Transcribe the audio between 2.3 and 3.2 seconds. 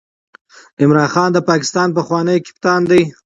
کپتان دئ.